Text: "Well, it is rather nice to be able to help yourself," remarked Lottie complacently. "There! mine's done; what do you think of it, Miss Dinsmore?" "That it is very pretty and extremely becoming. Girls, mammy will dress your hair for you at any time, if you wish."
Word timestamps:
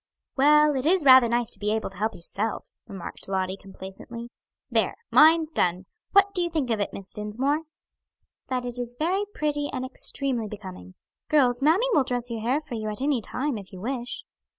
"Well, 0.35 0.75
it 0.75 0.87
is 0.87 1.05
rather 1.05 1.29
nice 1.29 1.51
to 1.51 1.59
be 1.59 1.71
able 1.71 1.91
to 1.91 1.97
help 1.99 2.15
yourself," 2.15 2.71
remarked 2.87 3.27
Lottie 3.27 3.55
complacently. 3.55 4.31
"There! 4.67 4.95
mine's 5.11 5.51
done; 5.51 5.85
what 6.11 6.33
do 6.33 6.41
you 6.41 6.49
think 6.49 6.71
of 6.71 6.79
it, 6.79 6.91
Miss 6.91 7.13
Dinsmore?" 7.13 7.61
"That 8.47 8.65
it 8.65 8.79
is 8.79 8.95
very 8.97 9.25
pretty 9.35 9.69
and 9.71 9.85
extremely 9.85 10.47
becoming. 10.47 10.95
Girls, 11.29 11.61
mammy 11.61 11.85
will 11.93 12.03
dress 12.03 12.31
your 12.31 12.41
hair 12.41 12.59
for 12.59 12.73
you 12.73 12.89
at 12.89 12.99
any 13.01 13.21
time, 13.21 13.59
if 13.59 13.71
you 13.71 13.79
wish." 13.79 14.23